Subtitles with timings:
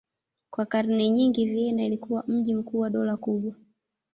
[0.49, 3.55] Kwa karne nyingi Vienna ilikuwa mji mkuu wa dola kubwa.